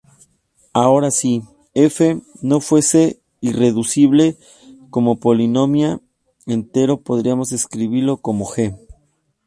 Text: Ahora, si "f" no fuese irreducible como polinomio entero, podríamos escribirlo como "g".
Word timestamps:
Ahora, 0.73 1.11
si 1.11 1.43
"f" 1.75 2.23
no 2.41 2.59
fuese 2.59 3.21
irreducible 3.39 4.35
como 4.89 5.19
polinomio 5.19 6.01
entero, 6.47 7.01
podríamos 7.01 7.51
escribirlo 7.51 8.17
como 8.17 8.47
"g". 8.47 8.75